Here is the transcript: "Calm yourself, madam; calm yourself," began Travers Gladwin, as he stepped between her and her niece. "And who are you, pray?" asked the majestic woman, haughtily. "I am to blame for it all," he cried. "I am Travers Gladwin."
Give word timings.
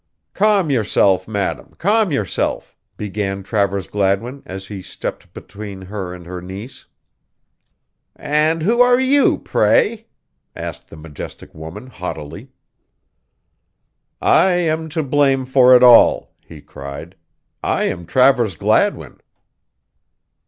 "Calm 0.33 0.71
yourself, 0.71 1.27
madam; 1.27 1.75
calm 1.77 2.11
yourself," 2.11 2.75
began 2.97 3.43
Travers 3.43 3.87
Gladwin, 3.87 4.41
as 4.47 4.65
he 4.65 4.81
stepped 4.81 5.31
between 5.31 5.83
her 5.83 6.11
and 6.11 6.25
her 6.25 6.41
niece. 6.41 6.87
"And 8.15 8.63
who 8.63 8.81
are 8.81 8.99
you, 8.99 9.37
pray?" 9.37 10.07
asked 10.55 10.87
the 10.87 10.97
majestic 10.97 11.53
woman, 11.53 11.85
haughtily. 11.85 12.49
"I 14.19 14.53
am 14.53 14.89
to 14.89 15.03
blame 15.03 15.45
for 15.45 15.75
it 15.75 15.83
all," 15.83 16.33
he 16.43 16.61
cried. 16.61 17.15
"I 17.63 17.83
am 17.83 18.07
Travers 18.07 18.55
Gladwin." 18.55 19.19